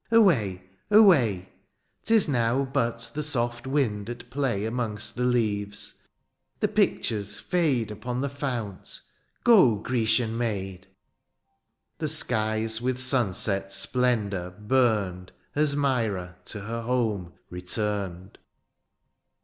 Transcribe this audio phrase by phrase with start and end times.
[0.09, 0.67] Away!
[0.89, 1.49] away!
[2.05, 5.93] *^ ^s now but the soft wind at play" Amongst the leaves—
[6.59, 8.99] ^the pictures fade" Upon the fount.
[9.43, 10.89] Go, Grecian maid V'
[11.99, 18.39] The skies with sunset splendour burned As Myra to her home returned.